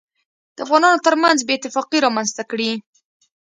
[0.57, 2.71] دافغانانوترمنځ بې اتفاقي رامنځته کړي